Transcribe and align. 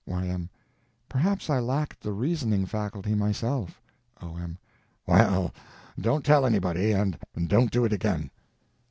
Y.M. 0.07 0.49
Perhaps 1.07 1.47
I 1.47 1.59
lacked 1.59 2.01
the 2.01 2.11
reasoning 2.11 2.65
faculty 2.65 3.13
myself. 3.13 3.79
O.M. 4.19 4.57
Well, 5.05 5.53
don't 5.99 6.25
tell 6.25 6.43
anybody, 6.43 6.91
and 6.91 7.19
don't 7.45 7.69
do 7.69 7.85
it 7.85 7.93
again. 7.93 8.31